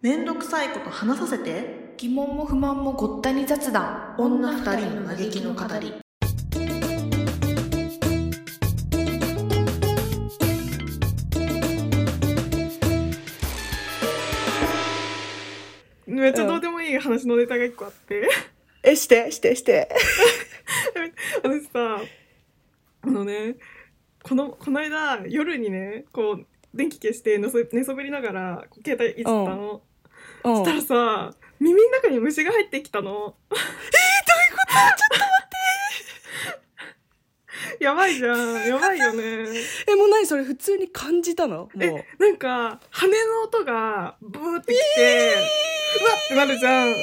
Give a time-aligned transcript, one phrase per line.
[0.00, 1.88] めんどくさいこと話させて。
[1.96, 5.92] 疑問も不満もごったに雑談女二人の嘆きの語り。
[16.06, 18.28] めっちゃどうでもいい話のネタが一個あって、
[18.84, 19.88] え、して、して、して。
[21.42, 22.00] 私さ
[23.02, 23.56] あのね
[24.22, 29.82] このこの間夜にねこう電気消して寝そ寝そべりながら携帯いじったの、
[30.44, 33.34] うしたらさ耳の中に虫が入ってきたの。
[33.50, 34.72] えー、どういうこと？
[34.74, 35.48] ちょっと待っ
[37.78, 37.84] て。
[37.84, 38.66] やばいじゃん。
[38.66, 39.22] やばいよね。
[39.86, 41.56] え、もう何それ普通に感じたの？
[41.56, 41.82] もう。
[41.82, 45.34] えなんか羽の音がブーってきて、
[46.00, 46.94] うわってなるじゃん。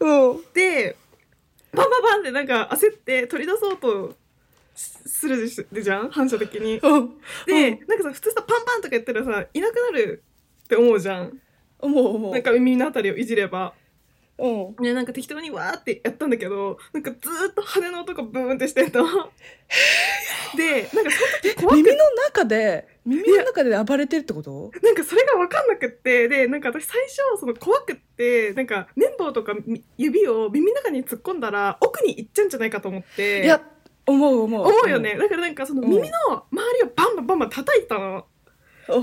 [0.00, 0.44] うん。
[0.52, 0.96] で
[1.72, 4.14] バンバンバンってなんか焦って取り出そうと
[4.74, 6.10] しするじゃん？
[6.10, 6.78] 反射的に。
[6.78, 7.18] うん。
[7.46, 10.22] で、なんかさ普通さパンパンとかやったらさいなくなる
[10.64, 11.38] って思うじゃん
[11.84, 12.32] 思う思う。
[12.32, 13.74] なんか耳のあたりをいじれば。
[14.36, 14.84] うん。
[14.84, 19.04] ね、なんか適当にわーってやったんだけどなんかずーっと羽の音がブーンってしてんの。
[20.56, 24.72] でなんかその時怖く耳の中で、耳の中で暴れてるってこと？
[24.82, 33.62] なんかそれが分かんなくってでなんか私最初その怖くってなんか綿棒とかみ指を耳の中に突っ込んだら奥に行っちゃうんじゃないかと思っていや、
[34.06, 34.66] 思う思う。
[34.66, 38.26] 思うよね、だからなんかその耳の周りをバンバンバンバン叩いたの
[38.88, 39.00] うん。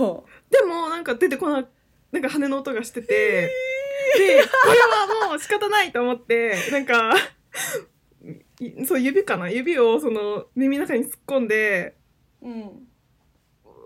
[0.50, 1.66] でもなんか出てこな
[2.12, 7.16] なんか羽の音がしててでこれはもう仕方ないと思ってなんか
[8.59, 9.50] いそう指かな？
[9.50, 11.95] 指をその耳の中に突っ込んで
[12.42, 12.88] うん。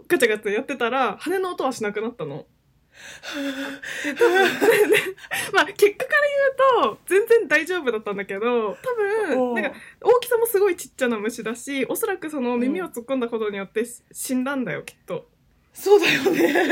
[0.07, 2.45] ガチャガチャやってたら羽の音はしなくなったの。
[5.53, 6.19] まあ結果から
[6.81, 8.93] 言うと全然大丈夫だったんだけど多
[9.27, 15.27] 分なんか大きさもすごいちっちゃな虫だしおそらくその耳を突っ込んだことによってし死んだんだよきっと。
[15.75, 16.29] そうだよね。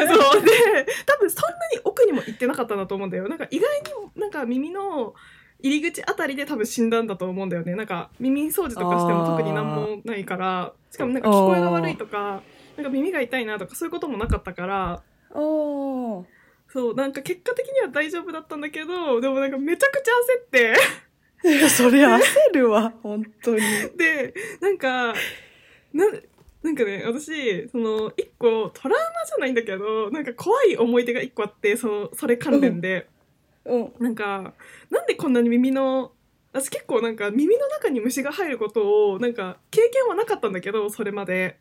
[0.08, 3.28] そうで多分そんなに奥にも行ってなかったんだと思うんだよ。
[3.28, 5.14] なんか意外になんか耳の
[5.60, 7.76] 入り口あたりで多分死んだんだと思うんだよね。
[7.76, 12.42] なんか耳掃除とかしても特になんもないからしかもなんか聞こえが悪いとか
[12.78, 16.26] なんか耳が痛いなとかそういうこともなかったからおー。
[16.70, 20.74] そうなんか結果的には大丈夫だったんだけどでもなんかめちゃくちゃ焦って
[21.46, 22.20] いや、それ焦
[22.54, 22.94] るわ。
[23.04, 23.62] 本当に。
[23.98, 25.14] でなんか
[25.94, 26.06] な
[26.64, 33.08] なんかね私その一個トラウマじゃないんだけどなんか怖い思い出が一個あってそのそれ関連で。
[33.66, 33.94] うん。
[34.00, 34.54] なんか
[34.90, 36.12] なんでこんなに耳の
[36.54, 41.60] 私結構なんか耳の中に虫が入ることをなんか経験はなかったんだけどそれまで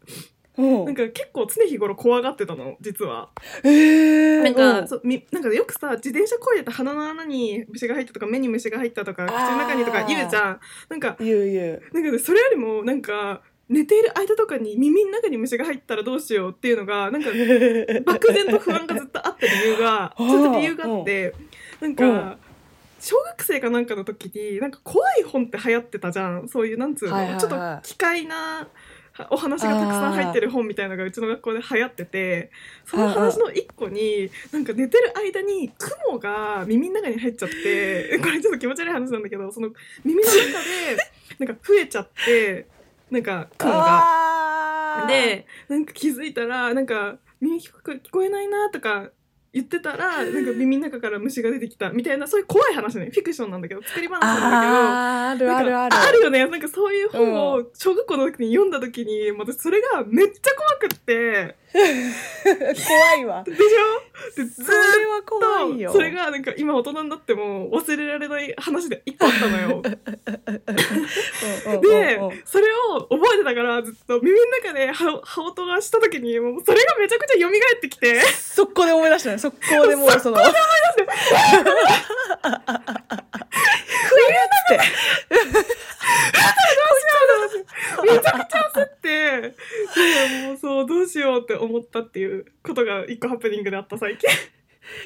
[0.58, 0.84] うん。
[0.84, 3.30] なんか結構常日頃怖がってたの実は
[3.64, 4.42] えー。
[4.42, 10.60] なんか,、うんそうみなんかよくさ自転車こいでて鼻の穴に虫が入ったとか目に虫が入ったとか口の中にとか言うじゃん
[10.90, 11.82] なんか言う言う。
[11.92, 17.30] なんかねそれよりもなんか寝ている間とかに耳の中に虫が入ったらどうしようっていうのがなんか
[18.04, 21.34] 漠然と不安がずっとあった理由が ちょっと理由があって
[21.80, 21.96] なんうん。
[21.96, 22.38] か
[23.00, 26.48] 小学生かなんかの時になんか怖い本って流行ってたじゃん。
[26.48, 27.40] そういうなんつうの、はいはいはい。
[27.40, 28.68] ちょっと奇怪な
[29.30, 32.50] お話がたくさん入ってる本みたいなのがうちの学校で流行ってて
[32.86, 35.70] その話の一個になんか寝てる間に
[36.06, 39.70] 雲が耳の中に入っちゃって これちょっと気持ち悪い話なんだけどその
[40.04, 42.66] 耳の中でなんか増えちゃって
[43.12, 45.06] なんか雲が。
[45.06, 49.10] でなんか気づいたらなんか耳聞こ聞こえないなとか
[49.52, 53.10] 言ってたら なんか耳の中から虫が出てきたみたいなそういう怖い話ね。
[53.12, 55.30] フィクションなんだけど作り話なんだあー。
[55.31, 55.96] あるあるある。
[55.96, 63.42] あるよねなんかそういう本を小学校の時に読んだ時に私それがめっちゃ怖くって怖いわ。
[63.44, 64.36] でしょ？
[64.36, 64.44] で
[65.26, 65.90] 怖いよ。
[65.90, 69.82] とそれがなんか今大人になっても忘れられない話で一個あったのよ。
[71.66, 79.38] うんうんでうんうん、それを覚えてたからずっと耳の中で歯歯音がした時にもうそれがめちゃくちゃ蘇ってきて速攻で思い出したね。
[79.38, 80.36] 速攻でもうその。
[80.42, 80.46] ふ
[84.20, 85.31] えって。
[88.02, 89.48] めちゃくちゃ焦ってで
[90.46, 94.28] もうそうどうしようって思ったっていうことが一個ハプニングであった最近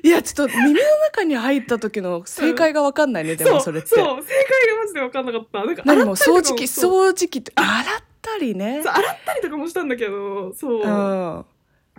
[0.02, 0.80] いや、ちょっと耳の
[1.12, 3.88] 中に入った時の正解がわかんないね、でもそれって。
[3.88, 7.74] そう正解がマジで分かんなかったなんか何も掃除機、掃除機って、洗っ
[8.22, 8.82] たりね。
[8.84, 8.92] 洗っ
[9.24, 11.44] たりとかもしたんだけどそううん。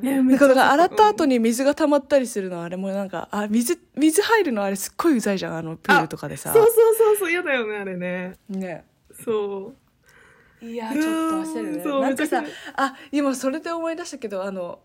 [0.01, 6.53] だから洗った後に水が溜まったりするのあれもなんか、あ、水、水入るのあれすっごいうざいじゃん、あのプールとかでさ。
[6.53, 8.85] そうそうそうそう嫌だよねあれねね。
[9.23, 9.73] そ
[10.61, 11.09] ういや、ちょっと
[11.51, 12.01] 焦るね。
[12.01, 12.43] なんかさ
[12.75, 14.79] あ、今それで思い出したけど、あの、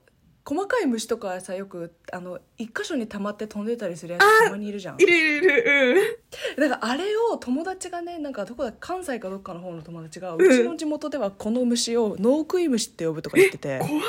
[0.45, 5.05] 細かい虫とかさ、よく、あの、一箇所に溜まって飛んでたりするやつたまにいるじゃんい。
[5.05, 6.25] るいるいる
[6.57, 14.03] だからあれを友達がねなんかどこだ関西かどっかの方の友達がうちの地元ではこの虫を脳食い虫って呼ぶとか言っててうん怖っ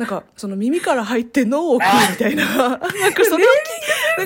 [0.00, 2.46] なんかその耳から入って脳を食うみたいな。
[2.56, 3.46] なんかそれを聞い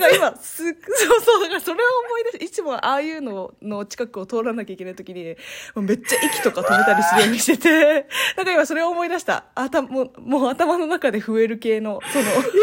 [0.01, 5.25] だから今す そうそうだからそれを思い出していつもああいうのの近くを通らなきゃいけない時に
[5.75, 8.07] もうめっちゃ息とか止めたりするようにしてて
[8.37, 9.45] なんか今それを思い出した。
[9.55, 12.55] あたもうもう頭の中で増える系のそのいやでもそ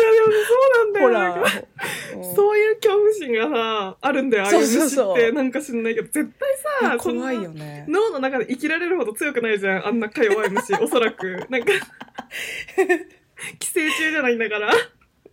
[0.72, 1.13] うなんだホよ。
[1.13, 4.44] なんラかーうんそういう恐怖心がさあるんだよ。
[4.44, 6.07] ああいうってなんか知んないけど。
[6.07, 7.86] 絶対さ怖いよね。
[7.88, 9.88] 脳の中で生きられるほど強くないじゃん。
[9.88, 11.45] あんなか弱い虫おそらく。
[11.50, 11.72] なんか
[13.60, 14.72] 寄生虫じゃないんだから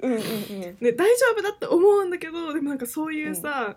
[0.00, 0.60] うんうんうん。
[0.80, 3.76] ね、大丈夫だって思うんだけどでもなんかそういうさ、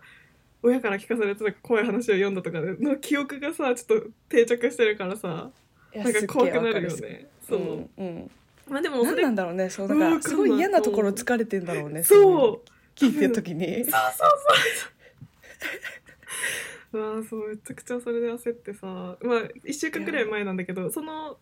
[0.64, 5.50] 親から聞かされてなんか怖い話を読んだとかの記憶がさちょっと定着してるからさ
[5.96, 7.28] なんか怖くなるよね。
[7.48, 8.32] そう、うんうん。
[8.70, 12.70] まあでも何なんだろうねそうだからすごい嫌なところ疲れてんだろうねそう。
[12.96, 13.84] 聞いてる時に。
[13.86, 13.92] そうそう
[16.92, 17.00] そう。
[17.00, 21.38] う わあそうめちゃくちゃそれで焦ってさまあ1週間くらい前なんだけどその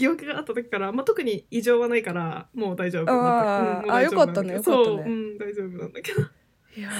[0.00, 3.10] 疑惑があった時から、まあ、特に異常はないからもう大丈夫。
[3.12, 4.86] あーうんあよかったねよかったね。
[4.86, 6.22] そう、うん、大丈夫なんだけど。
[6.22, 6.92] いやー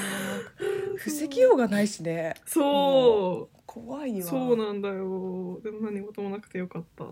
[0.99, 2.35] 防ぎようがないしね。
[2.45, 3.57] そう。
[3.65, 4.27] 怖いわ。
[4.27, 5.61] そうなんだよ。
[5.63, 7.05] でも何事もなくてよかった。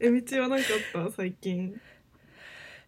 [0.00, 1.12] え道は何かあった？
[1.12, 1.80] 最近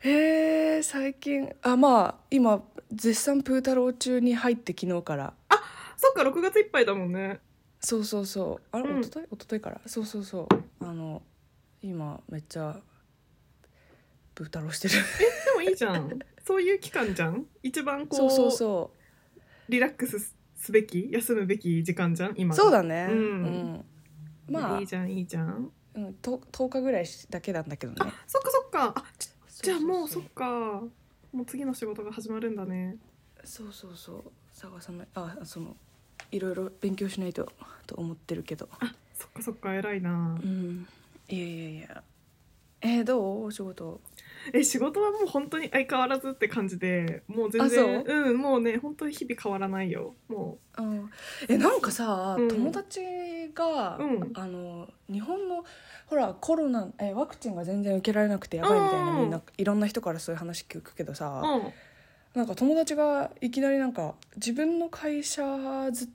[0.01, 1.55] へえ最近。
[1.63, 2.63] あまあ今
[2.93, 5.35] 絶賛プー太郎中に入って昨日から。
[5.97, 7.41] そっか6月いっぱいだもんね。
[7.81, 8.63] そうそうそう。
[8.73, 9.01] あれ、うん。
[9.01, 9.81] 一昨日一昨日から。
[9.87, 10.85] そうそうそう。
[10.85, 11.23] あの
[11.83, 12.81] 今めっちゃ
[14.35, 14.95] プー太郎してる。
[14.95, 15.01] で
[15.55, 16.19] もいいじゃん。
[16.47, 17.45] そういう期間じゃん？
[17.63, 18.93] 一番こうそうそうそ
[19.69, 21.11] リラックスすべき？
[21.13, 22.31] 休むべき時間じゃん？
[22.31, 23.09] う今がそうだね。
[23.11, 23.19] うん。
[23.19, 23.85] うん。
[24.49, 24.81] まあ。
[24.81, 25.71] いいじゃんいいじゃん。
[25.93, 27.99] うん、と10日ぐらいだけなんだけどね。
[28.01, 28.95] あそっかそっか。
[28.97, 29.30] あち
[29.63, 30.45] じゃあもうそそっか。
[31.33, 32.97] もう次の仕事が始まるんだね。
[33.45, 34.23] そうそうそう。
[34.53, 35.09] 探さない。
[35.15, 35.77] あその
[36.33, 37.51] いろいろ勉強しないと
[37.87, 38.69] と思ってるけど。
[39.15, 40.39] そっかそっか偉いな。
[40.43, 40.87] うん。
[41.29, 42.03] いやいやいや。
[42.83, 43.45] えー、どう？
[43.45, 44.01] お仕事
[44.53, 48.15] え仕事はもう本当に相変わらずって感じでもう全あ然そう？
[48.31, 50.15] うんもうね本当に日々変わらないよ。
[50.29, 50.83] もう。
[50.83, 51.11] ん。
[51.49, 52.49] えなんかさ、うん。
[52.49, 53.01] 友達
[53.55, 54.31] が、うん。
[54.35, 55.65] あの日本の
[56.07, 59.21] ほらコロナえワクチンが全然受けられなくてやばいみたいな、うん。
[59.23, 61.73] みんないろんな人からそういう話聞くけどうさ、うん。
[62.35, 65.43] なんか友達がいきなりなんか自分の会社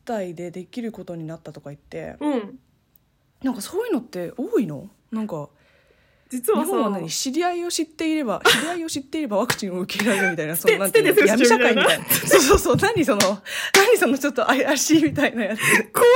[0.07, 2.59] 伝いでできることになったとか言ってうん。
[3.43, 4.89] なんかそういうのって多いの？
[5.11, 5.49] なんか
[6.29, 7.09] 実はさ日本は何？
[7.09, 12.05] 知り合いを知っていれば 知り合いを知っていればワクチンを受けられるみたいな そのなんていうの闇社会みみたいな。
[12.09, 12.75] そうそうそう。
[12.77, 13.19] 何その
[13.75, 15.59] 何そのちょっと怪しいみたいなやつ。
[15.61, 16.15] 怖い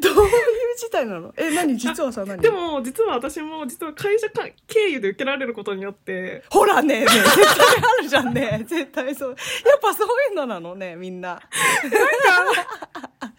[0.00, 0.30] どういう
[0.76, 1.32] 事態なの？
[1.36, 1.76] え何？
[1.76, 2.40] 実はさ何？
[2.40, 6.42] でも実は私も実は会社か経由で受けられることによって。
[6.50, 8.64] ほらねね絶対あるじゃんね。
[8.66, 9.28] 絶対そう。
[9.30, 11.28] やっぱそういうのなのねみんな。
[11.30, 13.31] なんか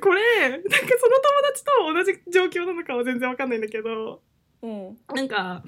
[0.00, 4.22] これなんかその友達と同じ状況なのかは全然わかんないんだけど。
[4.62, 4.98] うん。
[5.14, 5.64] なんか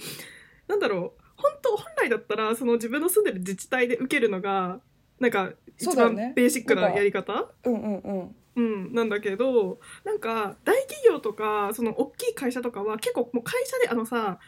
[0.67, 1.23] なんだろう。
[1.37, 4.81] 本当本来だったらその自分の住んでる自治体で受けるのが
[5.19, 7.51] なんか一番ベーシックなやり方？
[7.65, 8.37] うんうんうん。
[8.57, 14.41] うん、なんだけどなんか大企業とかその大きい会社とかは結構もう会社であのさ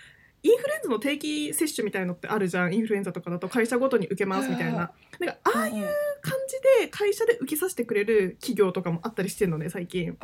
[0.42, 2.74] インフルエンザの定期接種みたいのってあるじゃん。
[2.74, 5.88] インフルエンザとかだと会社ごとに受けますみたいはいななんかああいううんうん
[6.22, 10.16] 感じで会社で受けさせてくれる企業とかもあったりしてるのね最近。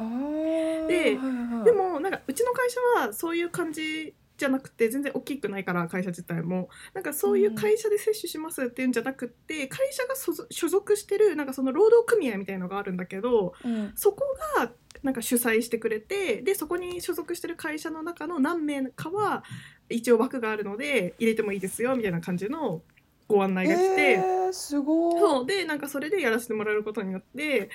[0.89, 1.19] で
[1.65, 6.69] でもなんかうちの会社はそういう感じじゃなくて全然大きくないから会社自体も。
[6.93, 13.93] なんかそういう会社で接種しますっていうんじゃなくって会社が所属所属してるなんかその労働組合みたいのがあるんだけどうん。
[13.97, 14.25] そこ
[14.57, 19.45] がなんか主催してくれてでそこに所属してる会社の中の何名かは
[19.88, 22.83] 一応枠があるので入れてもいいですよみたいな感じの
[23.28, 25.47] ご案内が来て、えー、すごいそう。
[25.47, 27.71] でなんかそれでやらせてもらえることによって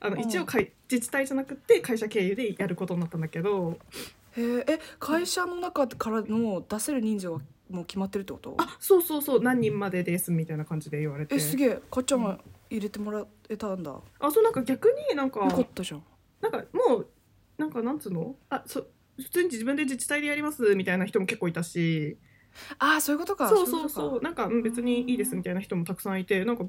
[0.00, 0.20] あのうん。
[0.22, 3.78] 一応会自治体じゃなくて会社経由でやることになったんだけど。
[4.36, 4.72] へー。
[4.72, 7.40] え会社の中からの出せる人数は
[7.70, 8.54] もう決まってるってこと？
[8.58, 9.42] あそうそうそう。
[9.42, 11.34] 何人までですみたいな感じで言われて。
[11.34, 11.80] えすげえ。
[11.90, 12.38] かっちゃんが
[12.70, 16.02] 入れてもらえたんだ、よあそうなんか逆になんかかったじゃん。
[16.40, 17.06] なんかもう
[17.56, 18.34] なんかなんつうの？
[18.50, 22.18] あそ普通に自分で自治体でやりますみたいな人も結構いたし。
[22.78, 23.48] ああそういうことか。
[23.48, 24.20] そうそうそう。
[24.20, 24.46] なんか。
[24.46, 26.64] うん別にいいですみたいな人もたくさんいてなんか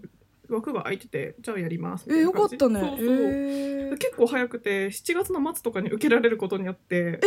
[0.49, 2.57] 枠が空いててじゃあやりますみたえよいな感じ。
[2.57, 2.79] かったね。
[2.81, 3.97] そうそう、えー。
[3.97, 7.19] 結構早くて7月の末とかに受けられることによって。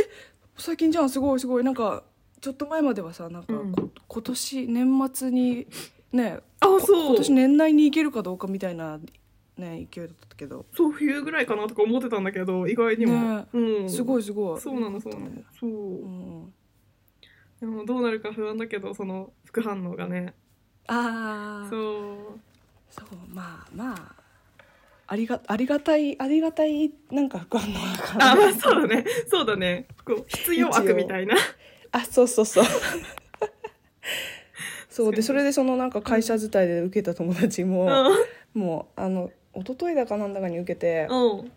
[0.57, 1.65] 最近じゃんすごいすごい。
[1.65, 2.05] なんか
[2.41, 3.73] ちょっと前まではさなんかこ、うん。
[4.07, 5.67] 今年年末に
[6.13, 7.07] ねあこそう。
[7.07, 8.99] 今年年内に行けるかどうかみたいな
[9.59, 13.47] ね勢いだったけど、そう冬ぐらいかなとか思ってたんだけど意外にも、ね。
[13.53, 14.61] うん、すごいすごい。
[14.61, 15.27] そうなのそうなの。
[15.59, 15.75] そう、う
[16.45, 16.55] ん、
[17.61, 20.35] でもどうなるか不安だけどその副反応がね。
[20.87, 22.41] ああそう。
[22.91, 24.15] そうまあまあ。
[25.11, 28.33] ありがありがたいありがたいなんか副反応だから。
[28.33, 29.05] あまあそうだね。
[29.29, 29.89] そうだね。
[30.05, 31.35] こう必要悪みたいな。
[31.93, 32.65] あそうそうそう。
[34.91, 37.89] そうでそれでそのなんか会社伝いで受けた友達も、
[38.53, 41.39] もうあの一昨日だかなんだかに受けて、うん。
[41.39, 41.53] うん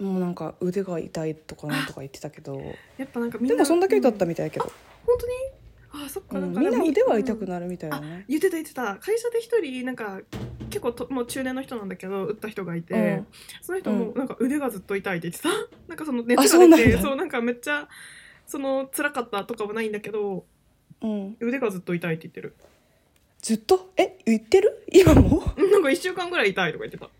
[0.00, 2.60] もうなんか腕が痛いとかなんとか言ってたけど。
[2.98, 4.64] やっぱなんかみんなでもそんだけだったうんみたいだけど、
[5.06, 5.26] 本当
[6.00, 6.04] に？
[6.04, 8.96] あそっかうんなんかでもみんな腕は痛くうんなるみたいだあね、言ってた言ってた。
[8.96, 10.20] 会社で一人なんか
[10.70, 13.26] 結構ともう中年の人なんだけど打った人がいて、うん。
[13.60, 14.18] その人もうん。
[14.18, 15.50] なんか腕がずっと痛いって言ってた。
[15.86, 16.76] なんかその熱あがそうなんだ。
[16.78, 17.88] 出てそうなんかめっちゃ
[18.46, 20.44] その辛かったとかはないんだけど
[21.02, 22.54] うん、腕がずっと痛いって言ってる
[23.42, 23.92] ずっと？
[23.96, 24.86] え言ってる？
[24.92, 25.42] 今も？
[25.56, 27.10] う んなんか1週間ぐらい痛いとか言ってた。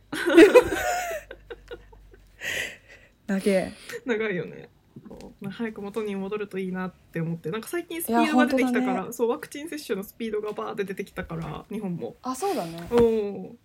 [3.27, 3.73] 投げ
[4.05, 4.69] 長いよね。
[5.09, 5.49] そう。
[5.49, 7.51] 早く元に戻るといいなって思って。
[7.51, 12.17] なんか最近スピードが出てきたから、そうワクチン接種のスピードがバーって出てきたから日本も。
[12.23, 12.87] あそうだね。
[12.91, 13.57] おお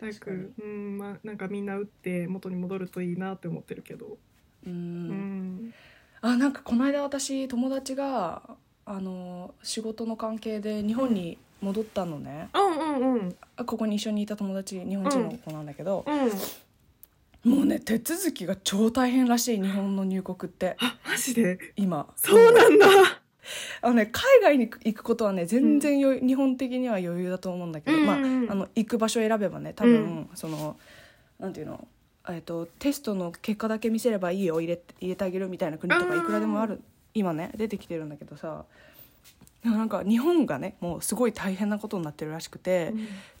[0.00, 4.18] 早くうんまあなんかみんな打って元に戻るといいなって思ってるけど。
[4.66, 5.74] ううんん。
[6.22, 8.56] あなんかこの間私友達が
[8.92, 13.36] あの仕事の関係で日本に戻ったのね、うんうんうん。
[13.56, 16.04] あここに一緒にいた友達日本人の子なんだけど、
[17.44, 17.52] うん。
[17.52, 20.76] もうね手続きが超大変らしい日本の入国って。
[20.80, 21.72] あマジで？
[21.76, 22.08] 今。
[22.16, 22.86] そうなんだ。
[23.80, 30.30] あのね海外に行くことはね全然よ、日本的には余裕だと思うんだけど、まあ、あの行く場所選べばね多分、うん。
[30.34, 30.76] その
[31.38, 31.86] なんていうの？
[32.28, 36.80] えっとテストの結果だけ見せればいいよ入れ入れてあげるみたいな国とかいくらでもある
[37.14, 38.64] 今ね出てきてるんだけどさ
[39.64, 42.92] なんか日本がねもうすごい大変なことになってるらしくて、っ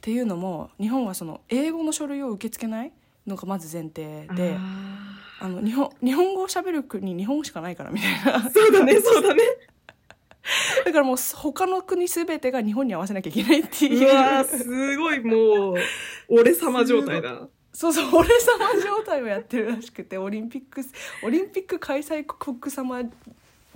[0.02, 2.92] ていうのも日本はその英語の書類を受け付けない
[3.26, 4.56] のがまず前提で
[5.40, 8.50] あの日本日本語を喋る国日本語しかないからみたいな。
[8.50, 9.42] そうだね そうだね。
[10.84, 13.88] だからもう他の国全てが日本に合わせなきゃいけないってう。
[13.88, 15.74] いうわーすごいもう
[16.28, 17.48] 俺様状態だ。
[17.72, 20.82] そうそう俺様状態をやってるらしくてオリンピック
[21.24, 23.02] オリンピック開催国様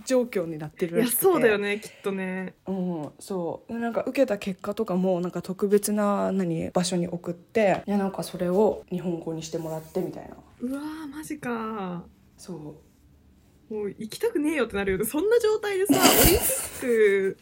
[0.05, 1.23] 状況になってるいやらしくて。
[1.23, 2.55] そうだよねきっとね。
[2.67, 3.79] うん、そう。
[3.79, 10.37] なんか受けた結果とかもなんか特別な何場所に送っていやなんかそれを日本語にしてもらってみたいな。
[10.61, 12.05] うわーマジか。
[12.37, 13.75] そう。
[13.75, 15.05] もう行きたくねえよってなるよね。
[15.05, 17.39] そんな状態でさ オリンピック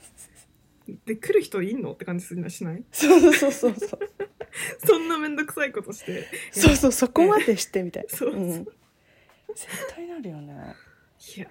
[1.06, 2.85] で来る人いんのって感じするなしない？
[2.92, 3.99] そうそうそうそう。
[4.87, 6.26] そんな面倒くさいことして。
[6.52, 8.40] そうそうそこまでしてみたい そうそう。
[8.40, 8.66] うん、絶
[9.94, 10.75] 対なるよね
[11.37, 11.47] いや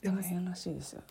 [0.00, 1.02] ーでも大変らしいですよ。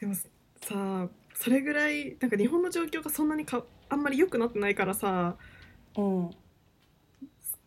[0.00, 5.36] でもさそれぐらいなんか日本の状況がそんなにかあんまり良くなってないからさ
[5.96, 6.26] うん。
[6.28, 6.30] っ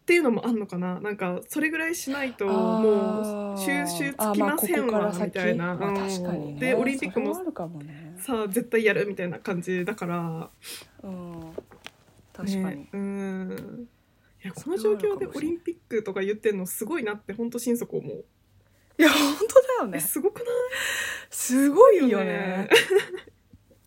[0.06, 1.00] ていうのもあんのかな？
[1.00, 6.60] なんかそれぐらいしないとあもーう収集つあきませんわみたいな、まあうん確かにね。
[6.60, 8.16] でオリンピックももね。
[8.20, 10.50] さあ絶対やるみたいな感じだから。
[11.02, 11.54] うん。
[12.34, 13.88] 確かに、ねうん。
[14.44, 18.26] いやこの状況でオリンピックとか言ってんのすごいなって本当心底思う
[18.98, 20.00] いや本当だよえね。
[20.00, 20.48] すごくない？
[21.30, 22.70] すごいよね。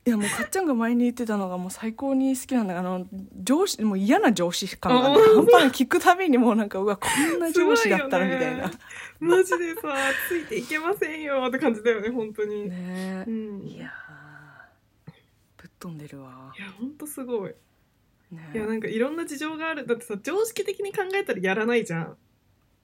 [0.06, 3.06] いやもうかっちゃんが前に言ってたのがもう最高に好きなんだがあの
[3.42, 8.70] 上司もう嫌な上司感が、半端ない聞くたびにもうなんかうわこんな上司だったらみたいな。
[8.70, 8.78] す
[9.20, 9.94] マジでさ
[10.28, 13.24] ついていけませんよって感じだよね本当に、ね。
[13.26, 13.66] うん。
[13.66, 15.12] いやー
[15.58, 16.54] ぶっ飛んでるわ。
[16.56, 17.54] いや本当すごい。
[18.30, 18.50] ね。
[18.54, 19.86] いやなんかいろんな事情がある。
[19.86, 22.16] だってさ常識的に考えたらやらないじゃん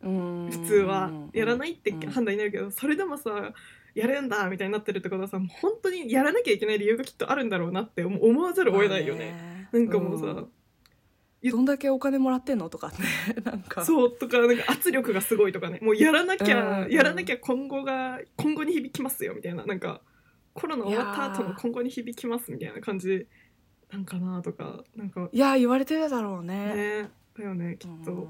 [0.05, 3.53] 普通はやらないってうん判断になるけどそれでもさ
[3.95, 9.33] やるんだみたいになってるってことはさ本当にやらなきゃいけない理由がきっとあるんだろうなって思思わざるを得ないよね。
[9.33, 9.69] ね。
[9.73, 10.49] なんかもうさ、ん。
[11.43, 12.97] どんだけお金もらってんのとかね
[13.45, 13.85] なんか。
[13.85, 15.79] そうとかなんか圧力がすごいとかね。
[15.81, 19.65] もうやらなきゃ、うんやらなきゃ今後が今後に響きますよみたいな。
[19.65, 20.01] なんか
[20.55, 23.27] コロナ終わった後の今後に響きますみたいな感じ
[23.93, 25.29] なんかなとかなんか。
[25.31, 26.75] いや言われてるだろうね。
[26.75, 27.11] ね。
[27.37, 28.29] だよねきっと。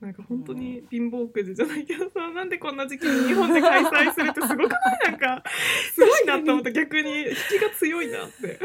[0.00, 4.78] うんなんか本当に貧乏くじじゃないけどさなんでこんな時期に日本で開催するってすごくな
[5.08, 5.10] い？
[5.10, 5.42] なんか
[5.92, 8.60] すごいなって思った逆に引きが強いなって。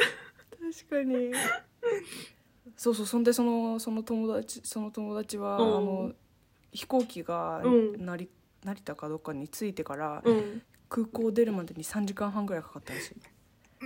[0.78, 1.32] 確かに。
[2.78, 5.78] そうそうそんでそのその友達その友達は、うん。
[5.78, 6.13] あの
[6.72, 8.06] 飛行機がうん。
[8.06, 8.30] 成,、
[8.63, 10.62] 成田かどっかに着いてから、うん。
[10.88, 13.16] 空港出るまでに3時間半ぐらいかかったらしい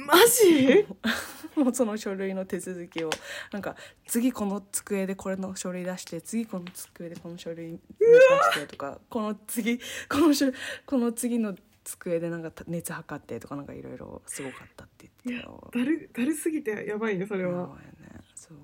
[0.05, 0.85] マジ？
[1.59, 3.09] もうその書類の手続きを。
[3.51, 3.75] なんか
[4.05, 8.05] 次この机でこれの書類出して次この机でこの書類出
[8.53, 10.45] してとかこの次この書
[10.85, 15.71] この次の机でなんか熱測ってとかなんかいろいろすごかったって言ってたよ。
[15.73, 17.67] だるだるすぎてやばいねそれは。
[17.99, 18.19] ね。
[18.35, 18.57] そう。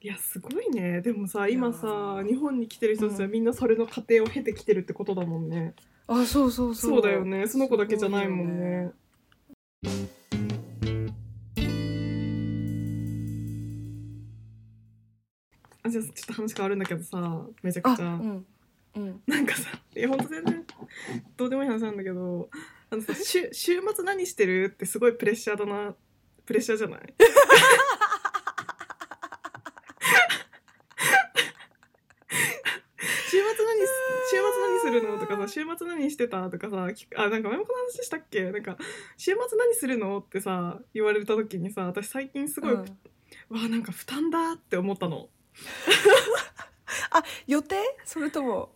[0.00, 1.00] いやすごいね。
[1.00, 5.74] でもさ今いさや日本に来てる人たちはみんなそれの過程を経てきてるってことだもんね。
[6.06, 6.90] あそうそうそう。
[6.92, 7.48] そうだよね。
[7.48, 8.92] その子だけじゃないもんね
[15.98, 18.46] あじゃあちょっと話変わるんだけどさめちゃあくちゃ、うん
[18.94, 19.22] うん。
[19.26, 20.64] なんかさいやほんと全然
[21.36, 22.48] どうでもいい話なんだけど
[22.90, 24.70] あのさ週週末何してる？
[24.74, 25.94] ってすごいプレッシャーだな
[26.44, 27.00] プレッシャーじゃない？
[33.30, 33.92] 週末何す
[34.30, 35.18] 週末何するの？
[35.18, 36.50] とかさ週末何してた？
[36.50, 36.76] とかさ
[37.16, 38.50] あなんか前もこの話したっけ？
[38.50, 38.76] なんか
[39.16, 40.18] 週末何するの？
[40.18, 42.80] ってさ言われた時にさ私最近すごい、うん。
[42.82, 42.86] わ
[43.64, 45.28] あなんか負担だって思ったの
[47.10, 47.76] あ予定？
[48.04, 48.70] それとも？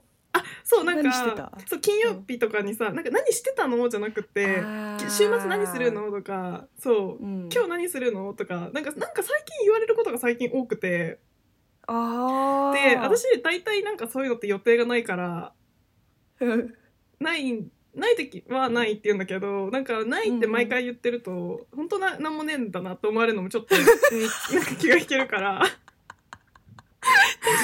[0.64, 3.88] そうなんかそう金曜日とかにさ、なんか何してたの？
[3.88, 4.62] じゃなくて
[5.08, 6.10] 週末何するの？
[6.10, 7.48] とかそう、うん。
[7.52, 8.34] 今日何するの？
[8.34, 11.18] とかなんかなんか最近言われることが最近多くて。
[11.86, 12.90] あー。
[12.90, 15.52] で私大体なんかそういうのって予定がないから
[16.40, 16.74] うん
[17.20, 17.64] ない
[17.94, 23.82] ない時はないって言うんだけどなんかないって毎回言ってると、本当ななんもねえんだなって思われるのもちょっとうん
[24.58, 25.62] なんか気が引けるから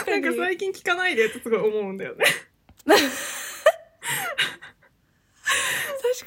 [0.07, 2.25] なんか最近聞かないでってすごい思うんだよね。
[2.87, 3.01] 確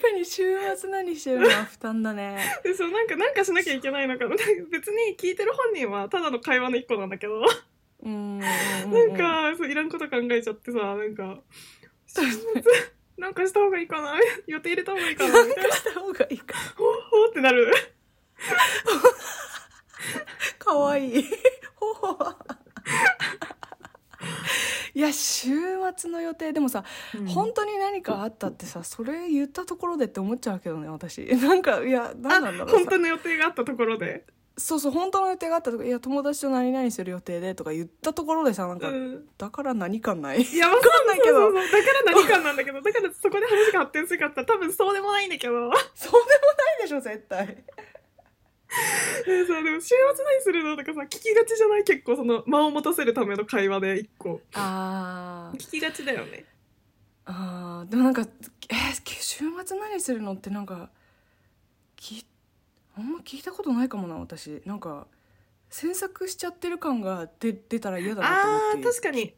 [0.02, 2.60] かに週末何してるのは負担だね。
[2.64, 4.32] でそうなんかなんかしなきゃいけないのかな。
[4.72, 7.44] 別に聞いてる本人はただの会話の一個なんだけど。
[8.04, 8.52] うんなん
[9.18, 11.40] かそういらんこと考えちゃってさなんか
[12.08, 12.62] 週末
[13.18, 14.16] なんかした方がいいかな。
[14.48, 15.46] 予定入れた方がいいかな。
[15.46, 16.56] みたいなした方がいいか。
[16.76, 16.92] ほほ
[17.30, 17.74] ってなる。
[20.60, 21.26] かわいい。
[21.76, 22.14] ほほ
[24.96, 25.50] いや週
[25.98, 26.86] 末の予定でもさ、
[27.28, 31.26] 本当に何かあったってさそれ言ったところでって思っちゃうけどね私。
[31.36, 32.76] なんかいや何なんだろうさ。
[32.78, 34.26] 本当の予定があったところで、
[34.58, 40.42] そうそう本当の予定があったとかいや友達と何々する予定でとか言ったところでさなんか、うん、だから何かない？
[40.42, 41.52] いや わかんないけど。
[41.52, 41.68] だか
[42.06, 45.54] ら何かなんだけどだからそこで話が発展するかったら多分そうでもないんだけど。
[45.94, 47.66] そうでもないでしょ絶対
[49.26, 50.76] でさでも週末何するの？
[50.76, 51.84] とかさ聞きがちじゃない？
[51.84, 54.42] 結構その間を持たせるための会話で一個。
[54.54, 55.58] あー。
[55.60, 56.46] 聞きがちだよね。
[57.26, 57.90] あー。
[57.90, 58.22] でもなんか
[58.70, 60.90] えー週末何するのってなんか
[61.96, 62.26] き
[62.98, 64.62] あんま聞いたことないかもな私。
[64.66, 65.08] なんか
[65.70, 68.84] 詮索しちゃってる感が出出たら嫌だなと思って。
[68.84, 69.22] 確かに。
[69.28, 69.34] 聞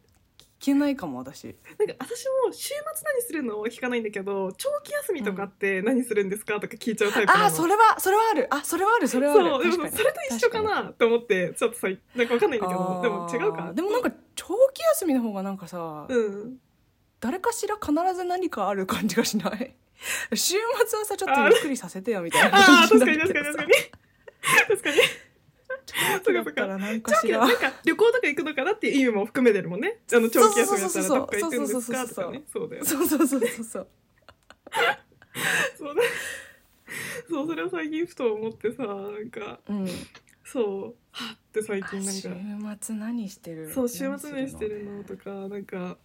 [0.60, 1.46] けないかも私。
[1.46, 8.48] なんか私も週末何するのは聞かないんだけど長期休みとかって何するんですかとか聞いちゃうタイプなの、あーそれはそれはある。
[8.50, 9.44] あそれはあるそれはある。
[9.44, 9.98] そうでも確かに。
[9.98, 16.58] それと一緒かなって思ってちょっとさなんかわかんないんだけどでも違うかでもなんか長期休みの方がなんかさ、うん。
[17.20, 19.76] 誰かしら必ず何かある感じがしない？
[20.36, 23.84] 週末はさちょっとゆっくりさせてよみたいな感じ確かにになって確かに確
[24.68, 24.96] かに確かに。
[24.98, 25.27] 長期
[26.34, 27.40] だったら何かしら。
[27.40, 30.00] 長期なんか旅行とか行くのかなっていう意味も含めてるもんね。
[30.14, 33.88] あの長期休みだったらどっか行くんですかとかねそうだよそうそうそうそうそう。
[35.78, 36.02] そうだ
[37.30, 39.88] そうそれを最近ふと思ってさなんかうん。
[40.44, 42.36] そうはって最近なん週か
[42.82, 43.70] 末何してる？
[43.72, 45.98] そう週末何してるのとかなんか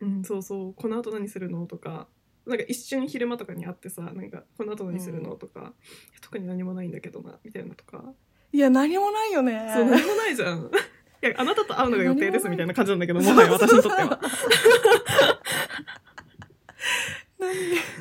[0.00, 0.74] うんそうそう。
[0.74, 2.08] この後何するのとか。
[2.46, 5.72] なんか一瞬昼間とかに会ってさなんかこの後何するのとか、
[6.20, 8.04] 特に何もないんだけどなみたいなのとか、
[8.54, 9.68] いや何もないよね。
[9.74, 10.70] そう何もないじゃん。
[11.22, 14.20] いやあなたと会うのが予定ですみたいな感じなんだけどもはや私にとっては。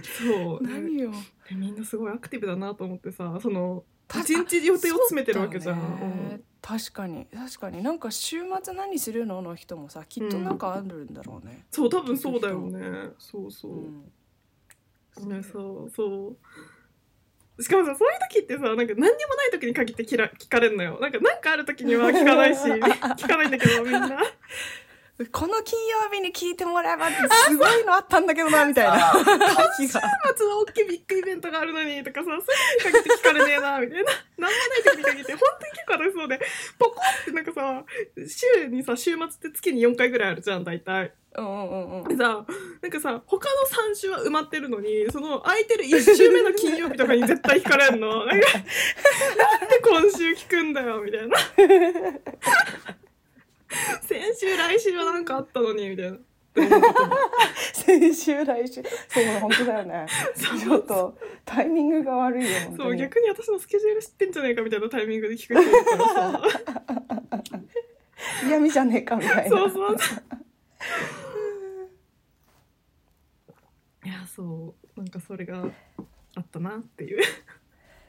[0.04, 0.62] そう。
[0.62, 1.12] 何よ。
[1.50, 7.82] でみんなすごいアクティブだなと思ってさそのた一日予定を詰めてるわけじゃん、確かに確かに。
[7.82, 9.42] なんか週末何するの？
[9.42, 13.10] の人もさきっとなんかあるんだろうね、そう多分そうだよね。
[13.18, 13.72] そうそう。
[13.72, 15.30] う、ん。
[15.30, 16.38] ねそうそう
[17.60, 20.98] しかもさそういう時ってさなんか何にもない時に限ってきら聞かれるのよ。
[21.00, 24.18] なんか何かある時には聞かないし 聞かないんだけどみんな
[25.32, 27.16] この金曜日に聞いてもらえばって
[27.48, 29.12] すごいのあったんだけどなみたいな。
[29.78, 30.02] 日が
[30.36, 34.12] 末は大きいビッグイベントがあるのにとかさそういう時に限って聞かれねえなみたいな。
[34.38, 36.40] 何もない時に限って本当に結構私そうで
[36.80, 37.84] ポコってなんかさ
[38.28, 41.14] 週にさ週末って月に4回ぐらいあるじゃん大体。
[41.36, 42.46] うんうんうんさ
[42.82, 48.26] なんかさ他の3週は埋まってるのにその空いてる1週目の金曜日とかに絶対聞かれんの。
[48.26, 51.38] なんかなんで今週聞くんだよみたいな
[54.04, 56.18] 先週来週はなんかあったのにみたいな。
[57.74, 58.84] 先週来週。
[59.08, 60.06] そう本当だよね。
[60.36, 66.42] ちょっとタイミングが悪いよそう逆に私のスケジュール知ってんじゃねえかみたいなタイミングで聞く人いるからさ
[68.48, 69.58] 嫌味じゃねえかみたいな。
[69.58, 69.98] そうそう
[74.06, 75.00] いやそう。
[75.00, 75.66] なんかそれが
[76.36, 77.22] あったなっていう。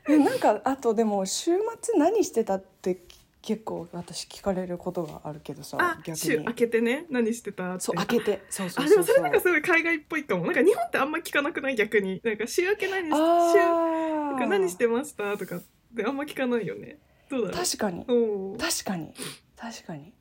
[0.08, 3.00] えなんかあとでも週末何してたって
[3.46, 6.16] 結構私聞かれることがあるけどさあ逆に。
[6.16, 7.04] 週明けてね。
[7.10, 7.80] 何してたって。
[7.80, 8.42] そう開けて。
[8.48, 10.46] そうそうあでもそれなんかすごい海外っぽいかも。
[10.46, 11.76] なんか日本ってあんま聞かなくない？
[11.76, 12.22] 逆に。
[12.24, 15.36] なんか週明け何し週なんか何してました？
[15.36, 15.62] とかっ
[15.94, 16.98] てあんま聞かないよね。
[17.28, 17.56] どうだろう？
[17.64, 18.06] 確かに。
[18.58, 19.12] 確かに。
[19.56, 20.12] 確かに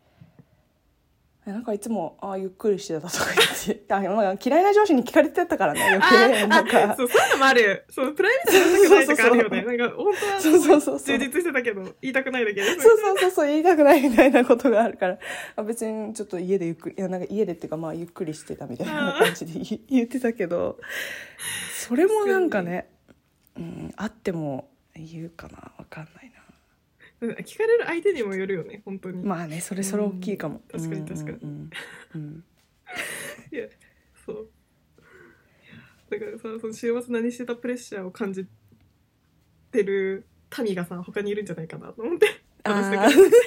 [1.45, 3.84] なんかいつも「ああゆっくりしてた」とか言って。
[4.49, 6.47] 嫌いな上司に聞かれてたからね余計。
[6.47, 6.95] なんか。
[6.95, 7.86] そうそういうのもある。
[7.89, 9.62] そうプライベートじゃしたくないとかあるよね。
[9.77, 12.65] なんか本当はそうそうそう充実してたけど言いたくないだけで。
[12.65, 15.17] そうそうそうそう言いたくないみたいなことがあるから。
[15.58, 20.79] あ別にちょっと家でゆっくりいやなんか家でっていうかまあゆっくりしてたみたいな感じで言 言ってたけど。
[21.75, 22.88] それもなんかね、
[23.58, 25.73] うん、あっても言うかな。
[25.77, 26.33] わかんないな
[27.27, 31.49] 聞かれる相手にもよるよね本当に、まあねそれそれ大きいかも、うん確かに確かにうん。
[31.49, 31.69] うん。
[32.15, 32.43] うん。
[33.51, 33.67] いや
[34.25, 34.49] そう。
[36.09, 38.45] だからさその週末何してたプレッシャーを感じ
[39.71, 40.27] てる
[40.63, 42.27] 民がさ他にいるんじゃないかなと思って。
[42.63, 43.09] あ私だー。
[43.09, 43.15] け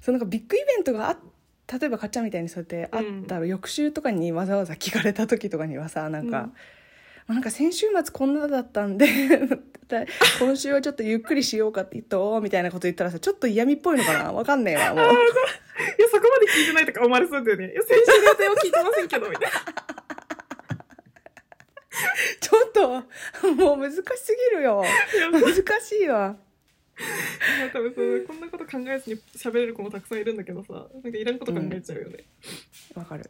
[0.00, 1.18] そうなんかビッグイベントがあ
[1.80, 6.50] 例えばかっちゃんみたいにそうやってあったら、翌週とかにわざわざ聞かれた時とかにはさなんか、
[7.28, 9.06] なんか先週末こんなだったんで
[10.38, 14.32] 今週はちょっとゆっくりしようかって言ったおみたいなこと言ったらさちょっと嫌味っぽいのかな？
[14.32, 15.04] わかんねえわもう。
[15.04, 15.14] いや
[16.10, 17.72] そこまで聞いてないとか思われそうだよね。
[17.72, 19.58] いや先週の予定を聞いてませんけどみたいな。
[22.40, 22.88] ちょっと
[23.54, 24.84] もう難しすぎるよ。
[25.32, 26.36] 難しいわ。
[27.72, 32.24] 多分そうこんなこと考えずに喋れる子もたくさんいるんだけどさなんかいらんこと考えちゃうよね、
[32.94, 33.28] わかる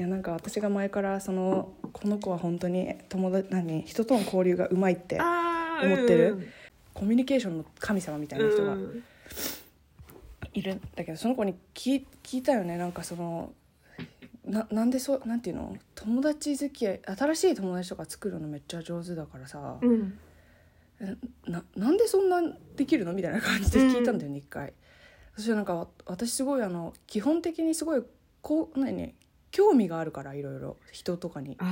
[0.00, 6.48] いやなんか私が前からそのこの子は本当に友達何人との交流がうまいって思ってる
[6.94, 9.04] コミュニケーションの神様みたいな人がうん
[10.54, 12.78] いるんだけどその子に聞い聞いたよね。
[12.78, 13.52] なんかその
[14.46, 15.76] ななんでそうなんていうの？
[15.94, 20.18] 友達付き合い新しい友達とか作るのめっちゃ上手だからさ、うん。
[20.98, 21.14] え
[21.46, 22.40] ななんでそんな
[22.74, 23.12] できるの？
[23.12, 24.72] みたいな感じで聞いたんだよね、一回。
[25.36, 28.02] そしてなんかわ私すごいあの基本的にすごい
[28.40, 29.14] こう何？
[29.50, 30.76] 興味があるからいろいろ。
[30.92, 31.56] 人とかに。
[31.56, 31.64] だ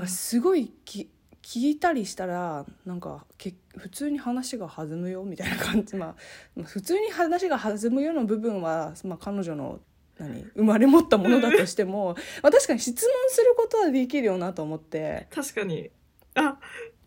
[0.00, 1.10] からすごいき
[1.42, 6.14] 聞いたりしたらなんかけ普通に話が弾むよみたいな感じ、まあ、
[6.54, 9.80] まあ普通に話が弾むよの部分は、まあ、彼女の
[10.18, 15.26] 何生まれ持ったものだとしても、 まあ、確かに質問することはできるよなと思って。
[15.30, 15.90] 確かに。
[16.34, 16.58] あ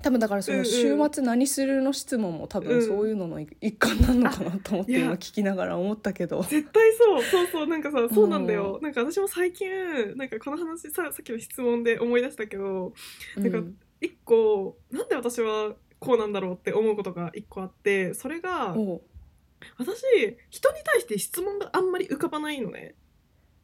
[0.04, 0.72] 多分だからそのうんうん。
[0.72, 6.44] 週末何するの質問も多分そういうのの一環なのかなと思って今聞きながら思ったけど。
[6.44, 9.68] 絶対そうそうそうなんかさそうなんだよ、なんか私も最近
[10.16, 12.94] なんかこの話ささっきの質問で思い出したけど
[13.38, 13.78] なんかうん。
[14.02, 18.76] 一個なんで私はこうなんだろうって思うことが一個あってそれが
[19.78, 20.04] 私
[20.50, 22.96] 人に対して質問があんまり浮かばないのね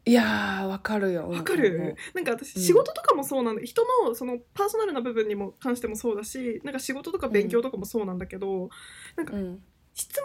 [0.10, 1.30] いやーわかるよ。
[1.30, 1.70] わかうんうんう。
[1.70, 2.64] んるなんか私うん。
[2.64, 3.62] 仕事とかもそうなんだ。
[3.62, 8.70] 人のそのパーソナルな部分にも関してもそうだしなんか仕事とか勉強とかもそうなんだけど、
[9.18, 9.64] うん。
[9.94, 10.20] 質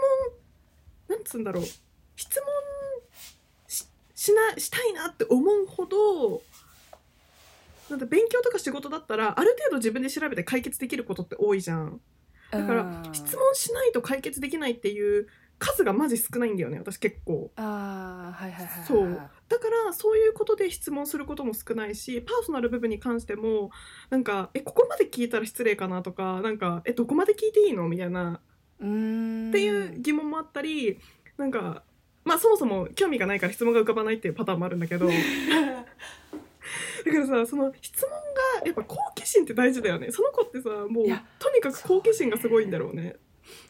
[1.08, 1.64] 問なんつうんだろう。
[2.16, 2.46] 質問
[3.68, 6.42] ししなしたいなって思うほど
[7.90, 12.00] なんだ勉強とか仕事だったらある程度自分で調べて解決できることって多いじゃん。
[12.50, 13.14] だからうん。
[13.14, 15.26] 質問しないと解決できないっていう
[15.58, 17.50] 数がマジ少ないんだよね私結構。
[17.56, 18.86] ああはいはいはいはい。
[18.86, 19.20] そう
[19.54, 23.70] だからそういうことで質問することも少ないしパーソナル部分に関しても
[24.10, 28.40] なんかえここまで聞いたら失礼かなとかなんかえどこまで聞いていいのみたいな
[28.78, 30.98] っていう疑問もあったり
[31.38, 31.84] なんか
[32.24, 35.06] まあそもそも興味がないから質問が浮かばないっていうパターンもあるんだけど。
[35.06, 35.12] だ
[37.12, 40.10] からさその質問がやっぱ好奇心って大事だよね。
[40.10, 41.06] その子ってさもう
[41.38, 43.16] とにかく好奇心がすごいんだろうね。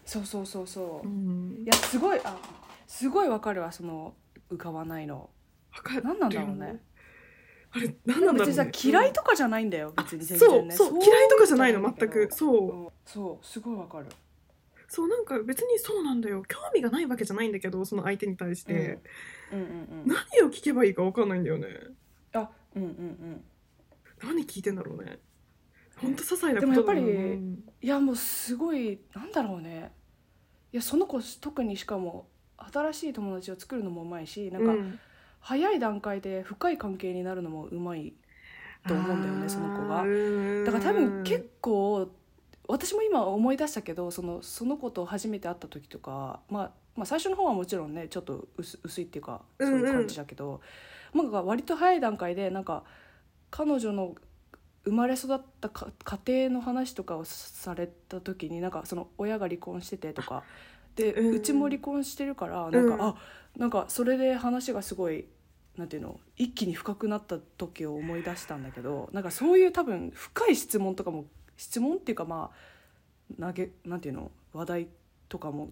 [0.07, 1.65] そうそうそうそう、ん。
[1.65, 2.37] いやすごいあ
[2.87, 4.15] すごいわかるわその
[4.51, 5.19] 浮かばないの。
[5.19, 5.29] わ
[5.83, 6.03] かる。
[6.05, 6.81] 何なんだろうね。
[7.73, 12.29] あれ何なんだろう、ね、別にさ嫌いとかじゃないんだよあ別に全そう然ねそう嫌いとかじゃないのうん全く。
[12.31, 12.93] そう。
[13.05, 14.07] そうすごいわかる。
[14.87, 16.43] そうなんか別にそうなんだよ。
[16.47, 19.01] 興味がないわけじゃないんだけどその相手に対して、
[19.53, 19.59] うん。
[19.59, 21.67] うんうん何を聞けばいいか分かんないんだよね。
[22.33, 23.45] あうんうんうん。
[24.23, 25.19] 何聞いてんだろうね。
[25.97, 26.61] ほんと些細なこと。
[26.61, 27.65] でもやっぱりうん。
[27.83, 29.93] いやもうすごいなんだろうね。
[30.73, 32.29] いやその子特にしかも
[32.73, 34.99] 新しい友達を作るのもうまいしなんかうん
[35.45, 38.15] 早い段階で深い関係になるのもうまい
[38.89, 40.05] と思うんだよねその子が。
[40.65, 42.09] だから多分結構
[42.67, 50.63] 私も今思い出したけどそのその子と初めて会った時とか、まあ、まあ最初の方はもちろんねちょっと薄薄いっていうかそういう感じだけど、
[51.13, 52.83] なんか割と早い段階でなんか
[53.51, 54.15] 彼女の
[54.87, 60.43] 生まれ育ったか家庭の話とかをされた時になんかその親が離婚しててとか
[60.97, 63.15] で、ううんちも離婚してるからなんか、うんあ
[63.57, 65.27] なんかそれで話がすごい
[65.77, 71.25] なんていうの一気に深くなった時を思い出したんだけどなんかそういう多分深い質問とかも
[71.57, 74.89] 質問っていうかまあ投げなんていうの話題
[75.29, 75.71] とかも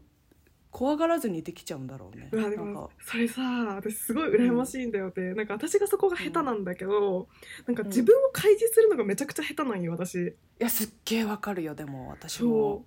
[0.72, 2.30] 怖がらずにできちゃうんだろうね。
[2.32, 3.42] うわでもそれさ
[3.76, 7.28] 私すごい羨ましいんだよって、なんか私がそこが下手なんだけど、
[7.66, 10.28] なんか自分を開示するのがめちゃくちゃ下手なんよ私。
[10.28, 12.84] いやすっげえわかるよでも私も。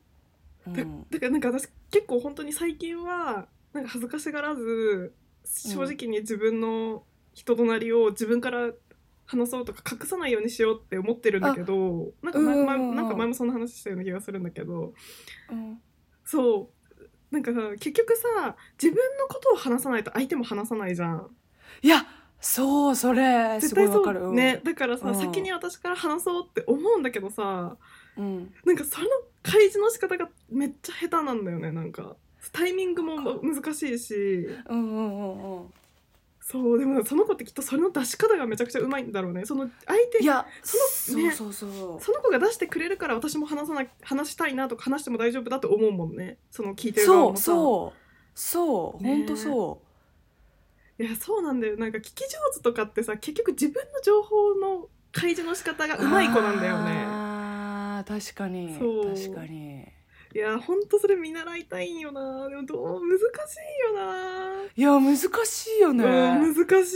[0.65, 0.71] そう。
[0.71, 8.71] うだんだからなんか私結構本当に最近はなんか恥ずかしがらず正直に自分の人となりを自分から
[9.25, 14.93] 話そうとか隠さないようにしようって思ってるんだけどなんか前,、なんか前もそんな話したような気がするんだけど
[15.51, 15.81] うん。
[16.23, 17.03] そう。
[17.31, 21.35] なんかさ結局さ自分のことを話さないと相手も話さないじゃん。
[21.81, 22.07] いや
[22.39, 24.33] そうそれす絶対そう。
[24.33, 25.15] ねだからさ、うん。
[25.15, 27.75] 先に私から話そうって思うんだけどさ
[28.15, 28.53] うん。
[28.63, 29.07] なんかその
[29.43, 32.15] 開示の仕方がめっちゃ下手なんだよねなんか
[32.51, 34.47] タイミングも難しいし。
[34.69, 35.73] うんうんうんうん。
[36.47, 39.45] そうでもその子ってきっとそれの出し方がめちゃくちゃうまいんだろうね。
[39.45, 42.03] その相手いやそのねそうそうそう。
[42.03, 46.38] その子が出してくれるから私も話さな話したいなとか話しても大丈夫だと思うもんね。
[46.51, 47.43] その聞いてる側そうもさ。
[47.45, 47.99] そう
[48.36, 49.03] そう。
[49.03, 49.10] ね。
[49.10, 49.81] 本当そ
[50.99, 51.77] いやそうなんだよ。
[51.77, 56.91] なんか聞き上手とかってさ結局自分の情報の開示の仕方がううまい子なんだよね。
[57.08, 58.77] あー確かに。
[58.77, 59.15] そう。
[59.15, 59.88] 確かに
[60.36, 62.50] いやほんとそれ見習いたいんよな。
[62.50, 64.63] でもどう難しいよな。
[64.76, 66.08] いや難しいよね、う
[66.52, 66.95] ん難し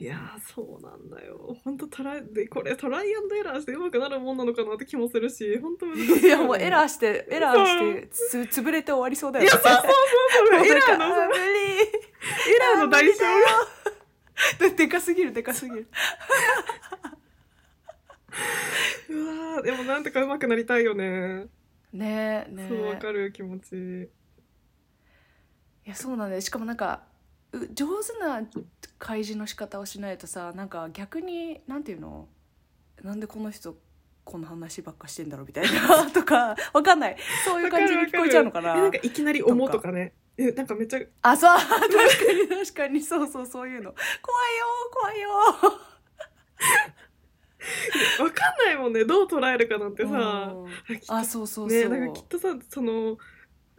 [0.00, 0.02] い。
[0.02, 0.16] いや
[0.54, 1.54] そうなんだよ。
[1.62, 9.84] 本当トライでこれトライアンドエラーして上手くなるもんなのかなって気もするし本当難しいいやもうエラーしてエラーしてつ潰れて終わりそうだよいやそうそうそう
[10.48, 10.64] そう。
[10.66, 11.42] エラーの無理。
[11.82, 13.18] エラーの代償。
[13.18, 15.86] が ででかすぎるでかすぎる。
[19.10, 21.48] うわーでもなんとか上手くなりたいよね
[21.92, 22.66] ねえね。
[22.68, 24.10] そうわえかる気持ち。
[25.86, 26.40] いやそうなんだよ。
[26.40, 27.02] しかもなんか
[27.52, 28.42] う上手な
[28.98, 32.28] 開示の仕方をしないとさなんか逆になんていうの？
[33.02, 33.76] なんでこの人
[34.24, 37.16] この話ばっかしてんだろうみたいな とかわかんない。
[37.44, 38.76] そういう感じに聞こえちゃうのかな。
[38.76, 40.12] えなんかいきなり思うとかね。
[40.36, 43.00] えなんかめっちゃあそう 確かに確かに。
[43.00, 43.92] そうそうそういうの。
[43.92, 45.30] 怖いよ怖いよ
[48.18, 49.04] わかんないもんね。
[49.04, 50.54] どう捉えるかなんてさ。
[51.08, 53.18] あそうそうそう、ねなんかきっとさその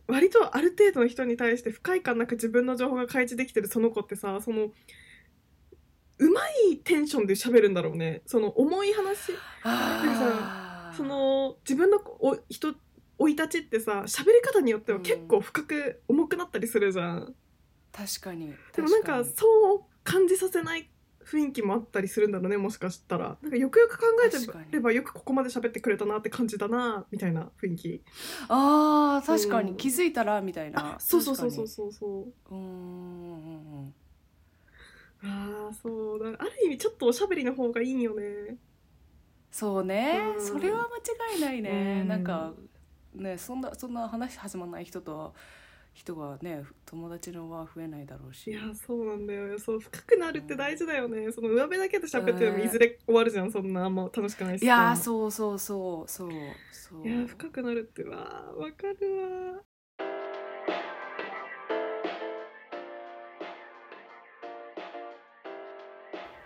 [0.07, 4.71] 割とある程度の人に対して不快感なく自分の情報が開示できてるその子ってさその
[6.19, 6.41] うま
[6.71, 8.21] いテンションで喋るんだろうね。
[8.25, 9.33] その重い話。
[9.63, 10.95] あー。
[10.95, 12.75] その自分のお人
[13.17, 17.35] 生い立ちってさ喋り方によっては結構深く重くなったりするじゃん、
[17.91, 18.53] 確かに。
[18.75, 20.90] でもなんかそう感じさせない
[21.25, 23.37] 雰囲気もあったりするんだろうねもしかしたら。
[23.41, 24.37] なんかよくよく考えて
[24.71, 28.03] ればよくここまで喋ってくれたなって感じだなみたいな雰囲気。
[28.47, 29.77] あー確かに、うん。
[29.77, 30.95] 気づいたらみたいな。
[30.95, 31.91] あそうそうそうそう確そう。
[31.91, 33.93] そううんうんうんうん。
[35.23, 36.29] ああそうだ。
[36.39, 38.57] ある意味ちょっとおしゃべりの方がいいんよね。
[39.51, 40.45] そうね、うん。
[40.45, 40.87] それは
[41.21, 42.07] 間違いないね、うん。
[42.07, 42.53] なんか
[43.13, 45.33] ねそんなそんな話弾まない人とは
[45.93, 48.49] 人がね友達のは増えないだろうし。
[48.49, 49.59] いやそうなんだよ。
[49.59, 51.31] そう深くなるって大事だよね。
[51.31, 52.63] その上辺だけで喋っててもうん。
[52.63, 53.51] いずれ終わるじゃん。
[53.51, 56.31] そんなあんま楽しくないしいやそうそうそうそう
[56.71, 57.07] そう。
[57.07, 58.59] いや深くなるってわー。
[58.59, 59.61] わかるわ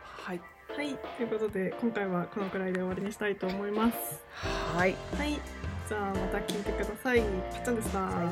[0.02, 0.42] はい。
[0.76, 0.98] はい。
[1.18, 4.24] ということで今回はこのくらいで終わりにしたいと思います。
[4.76, 4.96] はい。
[5.18, 7.20] はいじゃあまた聞いてください。
[7.20, 7.26] か
[7.60, 8.24] っちゃんでした、は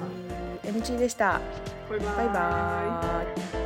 [0.63, 0.67] い。
[0.67, 1.39] MG でした。
[1.89, 2.15] バイバイ。
[2.15, 3.62] バイバ